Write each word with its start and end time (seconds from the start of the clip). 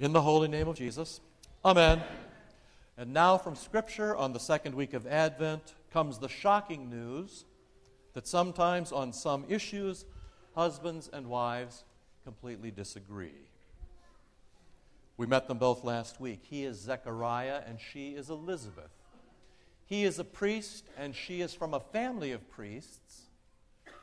In 0.00 0.12
the 0.12 0.22
holy 0.22 0.48
name 0.48 0.66
of 0.66 0.76
Jesus. 0.76 1.20
Amen. 1.64 2.02
And 2.98 3.12
now 3.12 3.38
from 3.38 3.54
Scripture 3.54 4.16
on 4.16 4.32
the 4.32 4.40
second 4.40 4.74
week 4.74 4.92
of 4.92 5.06
Advent 5.06 5.74
comes 5.92 6.18
the 6.18 6.28
shocking 6.28 6.90
news 6.90 7.44
that 8.14 8.26
sometimes 8.26 8.90
on 8.90 9.12
some 9.12 9.44
issues, 9.48 10.04
husbands 10.56 11.08
and 11.12 11.28
wives 11.28 11.84
completely 12.24 12.72
disagree. 12.72 13.46
We 15.16 15.28
met 15.28 15.46
them 15.46 15.58
both 15.58 15.84
last 15.84 16.20
week. 16.20 16.40
He 16.42 16.64
is 16.64 16.76
Zechariah 16.76 17.62
and 17.64 17.78
she 17.80 18.16
is 18.16 18.30
Elizabeth. 18.30 18.90
He 19.86 20.02
is 20.02 20.18
a 20.18 20.24
priest 20.24 20.86
and 20.98 21.14
she 21.14 21.40
is 21.40 21.54
from 21.54 21.72
a 21.72 21.78
family 21.78 22.32
of 22.32 22.50
priests. 22.50 23.26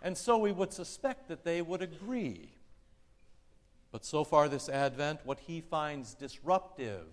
And 0.00 0.16
so 0.16 0.38
we 0.38 0.50
would 0.50 0.72
suspect 0.72 1.28
that 1.28 1.44
they 1.44 1.60
would 1.60 1.82
agree. 1.82 2.52
But 3.94 4.04
so 4.04 4.24
far 4.24 4.48
this 4.48 4.68
Advent, 4.68 5.20
what 5.22 5.38
he 5.38 5.60
finds 5.60 6.14
disruptive 6.14 7.06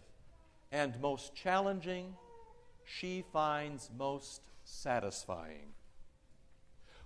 and 0.71 0.99
most 0.99 1.35
challenging, 1.35 2.15
she 2.83 3.23
finds 3.31 3.91
most 3.95 4.41
satisfying. 4.63 5.73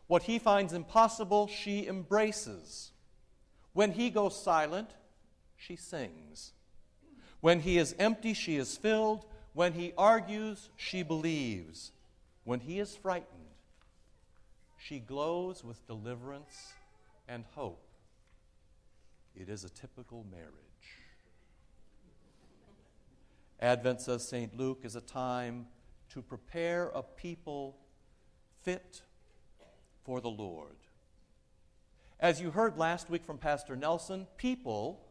What 0.07 0.23
he 0.23 0.39
finds 0.39 0.71
impossible, 0.71 1.47
she 1.47 1.87
embraces. 1.87 2.91
When 3.73 3.91
he 3.91 4.09
goes 4.09 4.41
silent, 4.41 4.91
she 5.57 5.75
sings. 5.75 6.53
When 7.41 7.59
he 7.59 7.77
is 7.77 7.95
empty, 7.99 8.33
she 8.33 8.55
is 8.55 8.77
filled. 8.77 9.25
When 9.51 9.73
he 9.73 9.91
argues, 9.97 10.69
she 10.77 11.03
believes. 11.03 11.91
When 12.45 12.61
he 12.61 12.79
is 12.79 12.95
frightened, 12.95 13.49
she 14.77 14.99
glows 14.99 15.65
with 15.65 15.85
deliverance 15.85 16.71
and 17.27 17.43
hope. 17.55 17.81
It 19.35 19.49
is 19.49 19.63
a 19.63 19.69
typical 19.69 20.25
marriage. 20.31 20.53
Advent, 23.59 24.01
says 24.01 24.27
St. 24.27 24.55
Luke, 24.57 24.81
is 24.83 24.95
a 24.95 25.01
time 25.01 25.67
to 26.09 26.21
prepare 26.21 26.91
a 26.95 27.03
people 27.03 27.77
fit 28.63 29.01
for 30.03 30.21
the 30.21 30.29
Lord. 30.29 30.75
As 32.19 32.39
you 32.39 32.51
heard 32.51 32.77
last 32.77 33.09
week 33.09 33.25
from 33.25 33.37
Pastor 33.37 33.75
Nelson, 33.75 34.27
people 34.37 35.05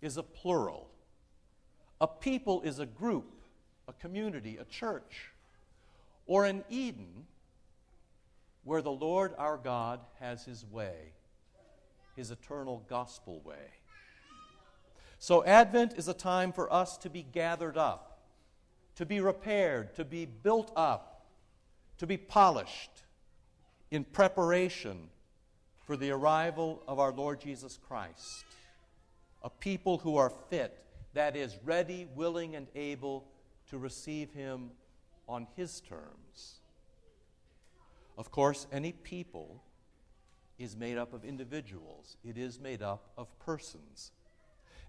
is 0.00 0.16
a 0.16 0.22
plural. 0.22 0.90
A 2.00 2.08
people 2.08 2.62
is 2.62 2.80
a 2.80 2.86
group, 2.86 3.42
a 3.86 3.92
community, 3.92 4.56
a 4.56 4.64
church, 4.64 5.30
or 6.26 6.44
an 6.44 6.64
Eden 6.68 7.26
where 8.64 8.82
the 8.82 8.90
Lord 8.90 9.34
our 9.38 9.56
God 9.56 10.00
has 10.18 10.44
his 10.44 10.64
way 10.66 11.12
his 12.18 12.32
eternal 12.32 12.84
gospel 12.90 13.40
way. 13.44 13.70
So, 15.20 15.44
Advent 15.44 15.94
is 15.96 16.08
a 16.08 16.14
time 16.14 16.52
for 16.52 16.70
us 16.72 16.96
to 16.98 17.08
be 17.08 17.22
gathered 17.22 17.78
up, 17.78 18.18
to 18.96 19.06
be 19.06 19.20
repaired, 19.20 19.94
to 19.94 20.04
be 20.04 20.26
built 20.26 20.72
up, 20.74 21.26
to 21.98 22.08
be 22.08 22.16
polished 22.16 23.04
in 23.92 24.02
preparation 24.02 25.10
for 25.86 25.96
the 25.96 26.10
arrival 26.10 26.82
of 26.88 26.98
our 26.98 27.12
Lord 27.12 27.40
Jesus 27.40 27.78
Christ. 27.86 28.44
A 29.44 29.50
people 29.50 29.98
who 29.98 30.16
are 30.16 30.30
fit, 30.50 30.76
that 31.14 31.36
is, 31.36 31.56
ready, 31.64 32.08
willing, 32.16 32.56
and 32.56 32.66
able 32.74 33.28
to 33.70 33.78
receive 33.78 34.32
Him 34.32 34.70
on 35.28 35.46
His 35.54 35.80
terms. 35.80 36.58
Of 38.16 38.32
course, 38.32 38.66
any 38.72 38.90
people 38.90 39.62
is 40.58 40.76
made 40.76 40.98
up 40.98 41.12
of 41.12 41.24
individuals, 41.24 42.16
it 42.24 42.36
is 42.36 42.58
made 42.58 42.82
up 42.82 43.10
of 43.16 43.38
persons. 43.38 44.12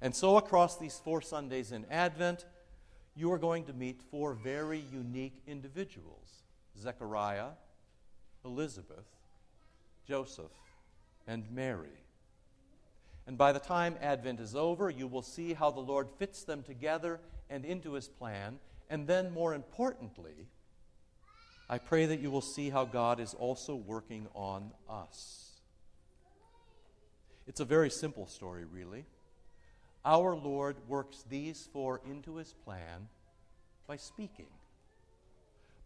And 0.01 0.15
so, 0.15 0.37
across 0.37 0.77
these 0.77 0.99
four 1.03 1.21
Sundays 1.21 1.71
in 1.71 1.85
Advent, 1.91 2.45
you 3.15 3.31
are 3.31 3.37
going 3.37 3.65
to 3.65 3.73
meet 3.73 4.01
four 4.09 4.33
very 4.33 4.83
unique 4.91 5.41
individuals 5.45 6.43
Zechariah, 6.77 7.49
Elizabeth, 8.45 9.05
Joseph, 10.07 10.51
and 11.27 11.43
Mary. 11.51 11.89
And 13.27 13.37
by 13.37 13.51
the 13.51 13.59
time 13.59 13.95
Advent 14.01 14.39
is 14.39 14.55
over, 14.55 14.89
you 14.89 15.05
will 15.05 15.21
see 15.21 15.53
how 15.53 15.69
the 15.69 15.81
Lord 15.81 16.07
fits 16.17 16.43
them 16.43 16.63
together 16.63 17.19
and 17.49 17.65
into 17.65 17.93
his 17.93 18.07
plan. 18.07 18.57
And 18.89 19.05
then, 19.05 19.31
more 19.31 19.53
importantly, 19.53 20.47
I 21.69 21.77
pray 21.77 22.07
that 22.07 22.19
you 22.19 22.31
will 22.31 22.41
see 22.41 22.69
how 22.69 22.85
God 22.85 23.19
is 23.19 23.35
also 23.35 23.75
working 23.75 24.27
on 24.33 24.71
us. 24.89 25.48
It's 27.49 27.59
a 27.59 27.65
very 27.65 27.89
simple 27.89 28.27
story, 28.27 28.63
really. 28.63 29.05
Our 30.05 30.35
Lord 30.35 30.75
works 30.87 31.25
these 31.27 31.67
four 31.73 31.99
into 32.05 32.35
his 32.35 32.53
plan 32.53 33.07
by 33.87 33.95
speaking, 33.97 34.51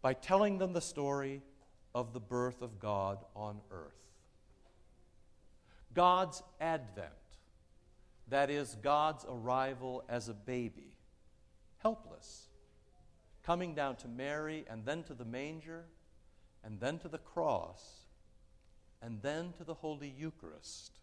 by 0.02 0.12
telling 0.12 0.58
them 0.58 0.74
the 0.74 0.82
story 0.82 1.40
of 1.94 2.12
the 2.12 2.20
birth 2.20 2.60
of 2.60 2.78
God 2.78 3.24
on 3.34 3.62
earth. 3.70 3.96
God's 5.94 6.42
advent, 6.60 7.08
that 8.28 8.50
is, 8.50 8.76
God's 8.82 9.24
arrival 9.26 10.04
as 10.06 10.28
a 10.28 10.34
baby, 10.34 10.98
helpless, 11.78 12.48
coming 13.42 13.74
down 13.74 13.96
to 13.96 14.08
Mary 14.08 14.66
and 14.68 14.84
then 14.84 15.02
to 15.04 15.14
the 15.14 15.24
manger 15.24 15.86
and 16.62 16.78
then 16.78 16.98
to 16.98 17.08
the 17.08 17.16
cross 17.16 18.00
and 19.00 19.22
then 19.22 19.54
to 19.56 19.64
the 19.64 19.72
Holy 19.72 20.10
Eucharist 20.14 20.98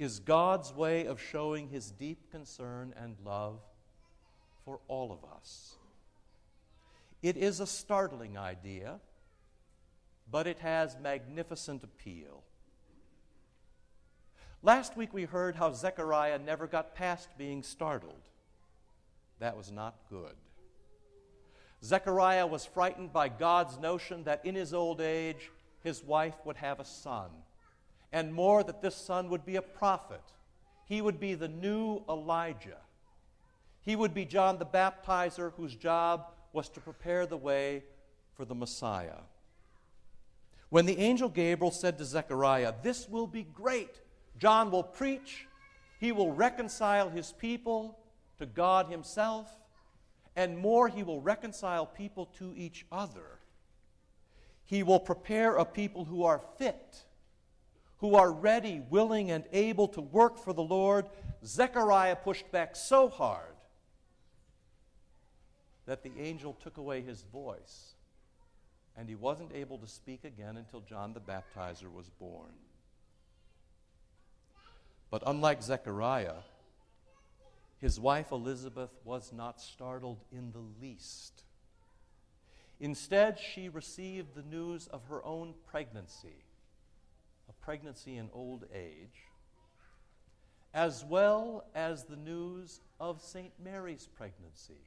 is 0.00 0.18
God's 0.18 0.74
way 0.74 1.04
of 1.04 1.20
showing 1.20 1.68
his 1.68 1.90
deep 1.90 2.30
concern 2.30 2.94
and 2.96 3.16
love 3.22 3.60
for 4.64 4.80
all 4.88 5.12
of 5.12 5.18
us. 5.30 5.74
It 7.22 7.36
is 7.36 7.60
a 7.60 7.66
startling 7.66 8.38
idea, 8.38 8.98
but 10.30 10.46
it 10.46 10.60
has 10.60 10.96
magnificent 11.02 11.84
appeal. 11.84 12.42
Last 14.62 14.96
week 14.96 15.12
we 15.12 15.24
heard 15.24 15.56
how 15.56 15.70
Zechariah 15.72 16.38
never 16.38 16.66
got 16.66 16.94
past 16.94 17.28
being 17.36 17.62
startled. 17.62 18.22
That 19.38 19.54
was 19.54 19.70
not 19.70 19.96
good. 20.08 20.34
Zechariah 21.84 22.46
was 22.46 22.64
frightened 22.64 23.12
by 23.12 23.28
God's 23.28 23.78
notion 23.78 24.24
that 24.24 24.46
in 24.46 24.54
his 24.54 24.72
old 24.72 25.02
age 25.02 25.50
his 25.84 26.02
wife 26.02 26.36
would 26.46 26.56
have 26.56 26.80
a 26.80 26.84
son 26.86 27.30
and 28.12 28.32
more 28.32 28.62
that 28.62 28.82
this 28.82 28.96
son 28.96 29.28
would 29.30 29.44
be 29.44 29.56
a 29.56 29.62
prophet. 29.62 30.22
He 30.84 31.00
would 31.00 31.20
be 31.20 31.34
the 31.34 31.48
new 31.48 32.02
Elijah. 32.08 32.78
He 33.82 33.96
would 33.96 34.12
be 34.12 34.24
John 34.24 34.58
the 34.58 34.66
Baptizer, 34.66 35.52
whose 35.56 35.74
job 35.74 36.26
was 36.52 36.68
to 36.70 36.80
prepare 36.80 37.26
the 37.26 37.36
way 37.36 37.84
for 38.34 38.44
the 38.44 38.54
Messiah. 38.54 39.20
When 40.68 40.86
the 40.86 40.98
angel 40.98 41.28
Gabriel 41.28 41.70
said 41.70 41.98
to 41.98 42.04
Zechariah, 42.04 42.74
This 42.82 43.08
will 43.08 43.26
be 43.26 43.42
great. 43.42 44.00
John 44.38 44.70
will 44.70 44.82
preach, 44.82 45.46
he 45.98 46.12
will 46.12 46.32
reconcile 46.32 47.10
his 47.10 47.32
people 47.32 47.98
to 48.38 48.46
God 48.46 48.88
himself, 48.88 49.50
and 50.34 50.56
more, 50.56 50.88
he 50.88 51.02
will 51.02 51.20
reconcile 51.20 51.84
people 51.84 52.26
to 52.38 52.54
each 52.56 52.86
other. 52.90 53.38
He 54.64 54.82
will 54.82 55.00
prepare 55.00 55.56
a 55.56 55.64
people 55.64 56.04
who 56.04 56.24
are 56.24 56.40
fit 56.56 57.04
who 58.00 58.14
are 58.14 58.32
ready, 58.32 58.82
willing, 58.88 59.30
and 59.30 59.44
able 59.52 59.86
to 59.88 60.00
work 60.00 60.38
for 60.38 60.52
the 60.52 60.62
Lord, 60.62 61.06
Zechariah 61.44 62.16
pushed 62.16 62.50
back 62.50 62.74
so 62.74 63.08
hard 63.08 63.54
that 65.86 66.02
the 66.02 66.12
angel 66.18 66.56
took 66.62 66.78
away 66.78 67.02
his 67.02 67.22
voice, 67.22 67.94
and 68.96 69.08
he 69.08 69.14
wasn't 69.14 69.52
able 69.54 69.76
to 69.78 69.86
speak 69.86 70.24
again 70.24 70.56
until 70.56 70.80
John 70.80 71.12
the 71.12 71.20
Baptizer 71.20 71.92
was 71.92 72.08
born. 72.08 72.52
But 75.10 75.22
unlike 75.26 75.62
Zechariah, 75.62 76.42
his 77.80 78.00
wife 78.00 78.32
Elizabeth 78.32 78.90
was 79.04 79.30
not 79.32 79.60
startled 79.60 80.24
in 80.32 80.52
the 80.52 80.64
least. 80.80 81.42
Instead, 82.78 83.38
she 83.38 83.68
received 83.68 84.34
the 84.34 84.42
news 84.42 84.86
of 84.86 85.02
her 85.08 85.22
own 85.24 85.52
pregnancy 85.66 86.44
pregnancy 87.62 88.16
and 88.16 88.28
old 88.32 88.64
age, 88.74 89.26
as 90.72 91.04
well 91.04 91.64
as 91.74 92.04
the 92.04 92.16
news 92.16 92.80
of 92.98 93.20
St. 93.20 93.52
Mary's 93.62 94.08
pregnancy. 94.16 94.80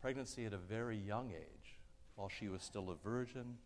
Pregnancy 0.00 0.46
at 0.46 0.52
a 0.52 0.58
very 0.58 0.96
young 0.96 1.30
age, 1.30 1.78
while 2.16 2.28
she 2.28 2.48
was 2.48 2.62
still 2.62 2.90
a 2.90 2.94
virgin. 2.96 3.56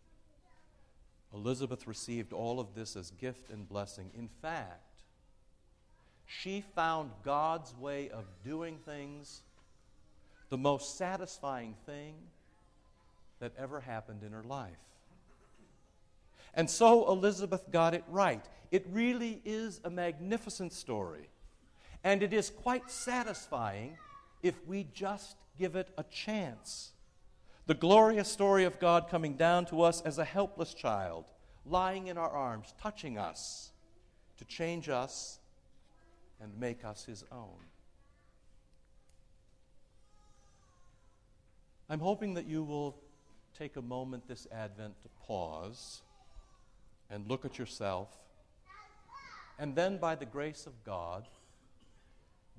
Elizabeth 1.33 1.87
received 1.87 2.33
all 2.33 2.59
of 2.59 2.75
this 2.75 2.95
as 2.95 3.11
gift 3.11 3.49
and 3.49 3.67
blessing. 3.67 4.11
In 4.15 4.29
fact, 4.41 5.01
she 6.25 6.63
found 6.75 7.11
God's 7.23 7.75
way 7.75 8.09
of 8.09 8.25
doing 8.43 8.77
things 8.85 9.41
the 10.49 10.57
most 10.57 10.97
satisfying 10.97 11.75
thing 11.85 12.13
that 13.39 13.53
ever 13.57 13.79
happened 13.81 14.23
in 14.23 14.31
her 14.31 14.43
life. 14.43 14.71
And 16.53 16.69
so 16.69 17.09
Elizabeth 17.09 17.71
got 17.71 17.93
it 17.93 18.03
right. 18.07 18.43
It 18.71 18.85
really 18.91 19.41
is 19.45 19.81
a 19.83 19.89
magnificent 19.89 20.73
story. 20.73 21.29
And 22.03 22.21
it 22.21 22.33
is 22.33 22.49
quite 22.49 22.89
satisfying 22.89 23.97
if 24.41 24.55
we 24.67 24.87
just 24.93 25.37
give 25.57 25.75
it 25.75 25.89
a 25.97 26.03
chance. 26.03 26.91
The 27.65 27.73
glorious 27.73 28.27
story 28.27 28.65
of 28.65 28.79
God 28.79 29.09
coming 29.09 29.35
down 29.35 29.65
to 29.67 29.83
us 29.83 30.01
as 30.01 30.17
a 30.17 30.25
helpless 30.25 30.73
child, 30.73 31.25
lying 31.65 32.07
in 32.07 32.17
our 32.17 32.29
arms, 32.29 32.73
touching 32.81 33.17
us 33.17 33.71
to 34.37 34.45
change 34.45 34.89
us 34.89 35.39
and 36.41 36.59
make 36.59 36.83
us 36.83 37.05
his 37.05 37.23
own. 37.31 37.57
I'm 41.89 41.99
hoping 41.99 42.33
that 42.33 42.45
you 42.45 42.63
will 42.63 42.97
take 43.57 43.77
a 43.77 43.81
moment 43.81 44.27
this 44.27 44.47
Advent 44.51 45.01
to 45.03 45.09
pause 45.25 46.01
and 47.13 47.29
look 47.29 47.45
at 47.45 47.59
yourself, 47.59 48.09
and 49.59 49.75
then, 49.75 49.97
by 49.97 50.15
the 50.15 50.25
grace 50.25 50.65
of 50.65 50.73
God, 50.83 51.27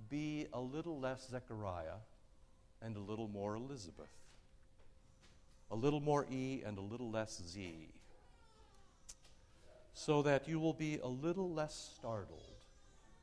be 0.09 0.47
a 0.53 0.61
little 0.61 1.01
less 1.01 1.29
Zechariah 1.29 1.99
and 2.81 2.97
a 2.97 3.01
little 3.01 3.27
more 3.27 3.57
Elizabeth, 3.57 4.15
a 5.73 5.75
little 5.75 6.01
more 6.01 6.25
E 6.31 6.63
and 6.65 6.79
a 6.79 6.81
little 6.81 7.11
less 7.11 7.43
Z, 7.45 7.89
so 9.93 10.23
that 10.23 10.49
you 10.49 10.61
will 10.61 10.73
be 10.73 11.01
a 11.03 11.09
little 11.09 11.51
less 11.51 11.93
startled 11.97 12.41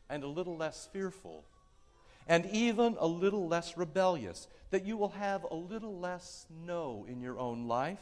and 0.09 0.23
a 0.23 0.27
little 0.27 0.57
less 0.57 0.89
fearful 0.91 1.45
and 2.27 2.45
even 2.47 2.97
a 2.99 3.07
little 3.07 3.47
less 3.47 3.77
rebellious, 3.77 4.47
that 4.69 4.85
you 4.85 4.95
will 4.95 5.09
have 5.09 5.43
a 5.49 5.55
little 5.55 5.97
less 5.97 6.45
no 6.65 7.05
in 7.09 7.19
your 7.19 7.39
own 7.39 7.67
life 7.67 7.99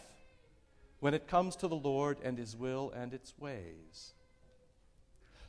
when 1.00 1.14
it 1.14 1.28
comes 1.28 1.56
to 1.58 1.68
the 1.68 1.76
Lord 1.76 2.18
and 2.24 2.38
His 2.38 2.56
will 2.56 2.92
and 2.92 3.14
its 3.14 3.34
ways. 3.38 4.14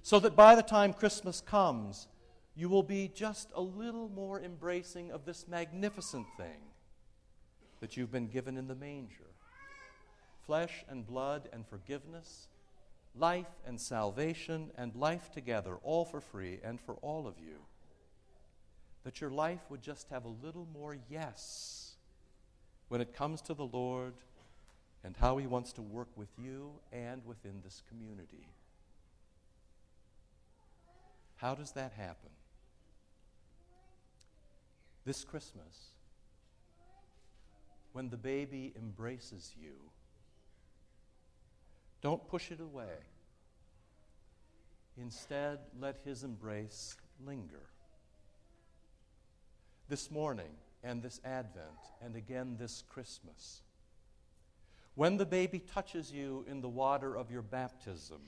So 0.02 0.18
that 0.20 0.36
by 0.36 0.54
the 0.54 0.62
time 0.62 0.92
Christmas 0.92 1.40
comes, 1.40 2.08
you 2.54 2.68
will 2.68 2.82
be 2.82 3.10
just 3.14 3.50
a 3.54 3.60
little 3.60 4.08
more 4.08 4.40
embracing 4.40 5.10
of 5.10 5.24
this 5.24 5.46
magnificent 5.48 6.26
thing 6.36 6.60
that 7.80 7.96
you've 7.96 8.12
been 8.12 8.28
given 8.28 8.56
in 8.56 8.68
the 8.68 8.74
manger 8.74 9.24
flesh 10.46 10.84
and 10.88 11.06
blood 11.06 11.48
and 11.52 11.64
forgiveness, 11.64 12.48
life 13.14 13.46
and 13.66 13.80
salvation 13.80 14.72
and 14.76 14.96
life 14.96 15.30
together, 15.30 15.76
all 15.84 16.04
for 16.04 16.20
free 16.20 16.58
and 16.64 16.80
for 16.80 16.94
all 16.96 17.28
of 17.28 17.38
you. 17.38 17.54
That 19.04 19.20
your 19.20 19.30
life 19.30 19.60
would 19.68 19.80
just 19.80 20.08
have 20.08 20.24
a 20.24 20.44
little 20.44 20.66
more 20.72 20.96
yes 21.08 21.94
when 22.88 23.00
it 23.00 23.14
comes 23.14 23.40
to 23.42 23.54
the 23.54 23.66
Lord 23.66 24.14
and 25.04 25.16
how 25.16 25.36
He 25.38 25.46
wants 25.46 25.72
to 25.74 25.82
work 25.82 26.08
with 26.16 26.28
you 26.38 26.70
and 26.92 27.24
within 27.24 27.60
this 27.64 27.82
community. 27.88 28.48
How 31.36 31.54
does 31.54 31.72
that 31.72 31.92
happen? 31.92 32.30
This 35.06 35.24
Christmas, 35.24 35.94
when 37.92 38.10
the 38.10 38.18
baby 38.18 38.74
embraces 38.76 39.54
you, 39.60 39.72
don't 42.02 42.26
push 42.28 42.50
it 42.50 42.60
away. 42.60 42.98
Instead, 44.98 45.58
let 45.80 45.96
his 46.04 46.24
embrace 46.24 46.96
linger. 47.24 47.62
This 49.88 50.10
morning 50.10 50.52
and 50.84 51.02
this 51.02 51.20
Advent, 51.24 51.66
and 52.02 52.16
again 52.16 52.56
this 52.58 52.84
Christmas, 52.88 53.62
when 55.00 55.16
the 55.16 55.24
baby 55.24 55.58
touches 55.58 56.12
you 56.12 56.44
in 56.46 56.60
the 56.60 56.68
water 56.68 57.16
of 57.16 57.30
your 57.30 57.40
baptism, 57.40 58.20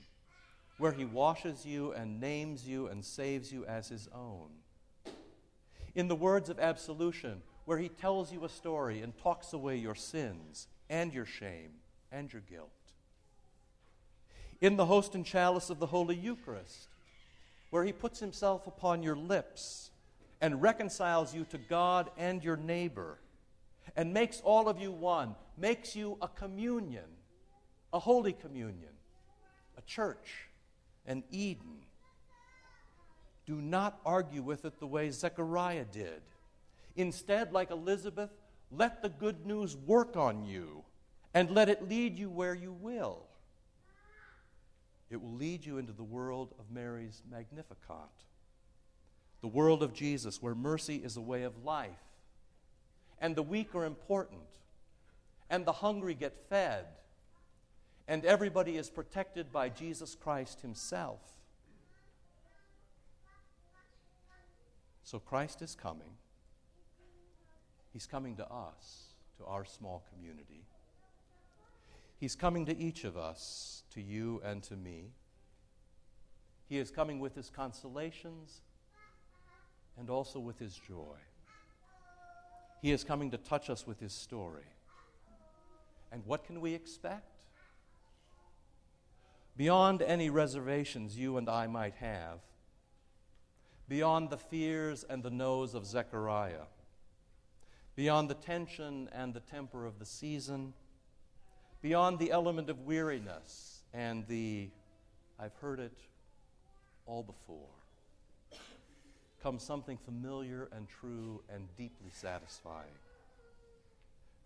where 0.79 0.91
he 0.91 1.05
washes 1.05 1.67
you 1.67 1.91
and 1.91 2.19
names 2.19 2.67
you 2.67 2.87
and 2.87 3.05
saves 3.05 3.51
you 3.51 3.63
as 3.67 3.89
his 3.89 4.09
own, 4.11 4.49
in 5.93 6.07
the 6.07 6.15
words 6.15 6.49
of 6.49 6.57
absolution, 6.57 7.43
where 7.65 7.77
he 7.77 7.89
tells 7.89 8.33
you 8.33 8.43
a 8.43 8.49
story 8.49 9.01
and 9.01 9.15
talks 9.15 9.53
away 9.53 9.77
your 9.77 9.93
sins 9.93 10.65
and 10.89 11.13
your 11.13 11.27
shame 11.27 11.73
and 12.11 12.33
your 12.33 12.41
guilt. 12.49 12.71
In 14.59 14.75
the 14.75 14.87
host 14.87 15.13
and 15.13 15.23
chalice 15.23 15.69
of 15.69 15.77
the 15.77 15.85
Holy 15.85 16.15
Eucharist, 16.15 16.87
where 17.69 17.83
he 17.83 17.93
puts 17.93 18.19
himself 18.19 18.65
upon 18.65 19.03
your 19.03 19.15
lips 19.15 19.91
and 20.41 20.59
reconciles 20.59 21.35
you 21.35 21.45
to 21.51 21.59
God 21.59 22.09
and 22.17 22.43
your 22.43 22.57
neighbor 22.57 23.19
and 23.95 24.13
makes 24.13 24.41
all 24.41 24.67
of 24.67 24.79
you 24.79 24.91
one, 24.91 25.35
makes 25.57 25.95
you 25.95 26.17
a 26.21 26.27
communion, 26.27 27.05
a 27.91 27.99
holy 27.99 28.33
communion, 28.33 28.91
a 29.77 29.81
church, 29.81 30.49
an 31.05 31.23
Eden 31.31 31.83
do 33.45 33.61
not 33.61 33.99
argue 34.05 34.41
with 34.41 34.65
it 34.65 34.79
the 34.79 34.87
way 34.87 35.09
Zechariah 35.09 35.85
did. 35.85 36.21
Instead, 36.95 37.51
like 37.51 37.71
Elizabeth, 37.71 38.29
let 38.71 39.01
the 39.01 39.09
good 39.09 39.45
news 39.45 39.75
work 39.75 40.15
on 40.15 40.45
you 40.45 40.83
and 41.33 41.49
let 41.51 41.69
it 41.69 41.87
lead 41.89 42.17
you 42.17 42.29
where 42.29 42.53
you 42.53 42.71
will. 42.71 43.23
It 45.09 45.21
will 45.21 45.33
lead 45.33 45.65
you 45.65 45.77
into 45.77 45.93
the 45.93 46.03
world 46.03 46.55
of 46.57 46.71
Mary's 46.71 47.21
Magnificat, 47.29 48.09
the 49.41 49.47
world 49.47 49.83
of 49.83 49.93
Jesus, 49.93 50.41
where 50.41 50.55
mercy 50.55 50.97
is 50.97 51.17
a 51.17 51.21
way 51.21 51.43
of 51.43 51.63
life, 51.63 51.91
and 53.23 53.37
the 53.37 53.41
weak 53.41 53.73
are 53.73 53.85
important, 53.85 54.41
and 55.49 55.65
the 55.65 55.71
hungry 55.71 56.13
get 56.13 56.35
fed, 56.49 56.83
and 58.05 58.25
everybody 58.25 58.75
is 58.75 58.89
protected 58.89 59.49
by 59.49 59.69
Jesus 59.69 60.13
Christ 60.13 60.59
Himself. 60.59 61.21
So 65.05 65.19
Christ 65.19 65.61
is 65.61 65.73
coming. 65.73 66.17
He's 67.93 68.05
coming 68.05 68.35
to 68.35 68.45
us, 68.45 69.13
to 69.37 69.45
our 69.45 69.63
small 69.63 70.03
community. 70.13 70.65
He's 72.19 72.35
coming 72.35 72.65
to 72.65 72.77
each 72.77 73.05
of 73.05 73.15
us, 73.15 73.83
to 73.93 74.01
you 74.01 74.41
and 74.43 74.61
to 74.63 74.75
me. 74.75 75.11
He 76.67 76.77
is 76.77 76.91
coming 76.91 77.21
with 77.21 77.35
his 77.35 77.49
consolations 77.49 78.63
and 79.97 80.09
also 80.09 80.39
with 80.39 80.59
his 80.59 80.77
joy. 80.85 81.19
He 82.83 82.91
is 82.91 83.05
coming 83.05 83.31
to 83.31 83.37
touch 83.37 83.69
us 83.69 83.87
with 83.87 84.01
his 84.01 84.11
story. 84.11 84.65
And 86.11 86.21
what 86.25 86.43
can 86.43 86.59
we 86.59 86.73
expect? 86.73 87.45
Beyond 89.55 90.01
any 90.01 90.29
reservations 90.29 91.17
you 91.17 91.37
and 91.37 91.47
I 91.47 91.65
might 91.65 91.93
have, 91.95 92.39
beyond 93.87 94.31
the 94.31 94.37
fears 94.37 95.05
and 95.09 95.23
the 95.23 95.29
no's 95.29 95.73
of 95.75 95.85
Zechariah, 95.85 96.65
beyond 97.95 98.29
the 98.29 98.35
tension 98.35 99.07
and 99.13 99.33
the 99.33 99.39
temper 99.39 99.85
of 99.85 99.97
the 99.97 100.05
season, 100.05 100.73
beyond 101.81 102.19
the 102.19 102.31
element 102.31 102.69
of 102.69 102.81
weariness 102.81 103.83
and 103.93 104.27
the 104.27 104.69
I've 105.39 105.55
heard 105.55 105.79
it 105.79 105.97
all 107.05 107.23
before, 107.23 107.69
comes 109.43 109.61
something 109.61 109.97
familiar 109.97 110.69
and 110.71 110.87
true 110.87 111.41
and 111.53 111.67
deeply 111.77 112.09
satisfying. 112.13 112.95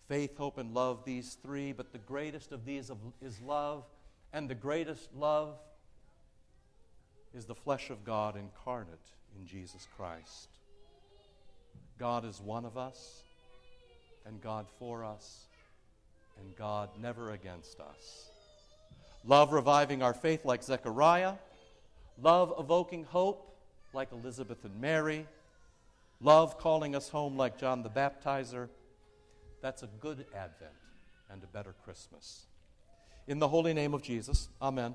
Faith, 0.07 0.35
hope, 0.37 0.57
and 0.57 0.73
love, 0.73 1.05
these 1.05 1.37
three, 1.43 1.71
but 1.71 1.91
the 1.91 1.99
greatest 1.99 2.51
of 2.51 2.65
these 2.65 2.89
is 3.21 3.39
love, 3.41 3.83
and 4.33 4.49
the 4.49 4.55
greatest 4.55 5.13
love 5.15 5.55
is 7.35 7.45
the 7.45 7.53
flesh 7.53 7.91
of 7.91 8.03
God 8.03 8.35
incarnate 8.35 9.11
in 9.37 9.45
Jesus 9.45 9.87
Christ. 9.95 10.49
God 11.99 12.25
is 12.25 12.41
one 12.41 12.65
of 12.65 12.77
us, 12.77 13.21
and 14.25 14.41
God 14.41 14.65
for 14.79 15.03
us, 15.03 15.45
and 16.39 16.55
God 16.55 16.89
never 16.99 17.31
against 17.31 17.79
us. 17.79 18.29
Love 19.25 19.51
reviving 19.53 20.01
our 20.01 20.13
faith 20.13 20.43
like 20.43 20.63
Zechariah, 20.63 21.33
love 22.19 22.53
evoking 22.57 23.03
hope 23.03 23.43
like 23.97 24.11
Elizabeth 24.11 24.63
and 24.63 24.79
Mary, 24.79 25.25
love 26.21 26.59
calling 26.59 26.95
us 26.95 27.09
home 27.09 27.35
like 27.35 27.57
John 27.57 27.81
the 27.81 27.89
Baptizer. 27.89 28.69
That's 29.59 29.81
a 29.81 29.87
good 29.99 30.27
Advent 30.35 30.71
and 31.31 31.43
a 31.43 31.47
better 31.47 31.73
Christmas. 31.83 32.45
In 33.27 33.39
the 33.39 33.47
holy 33.47 33.73
name 33.73 33.95
of 33.95 34.03
Jesus, 34.03 34.49
Amen. 34.61 34.93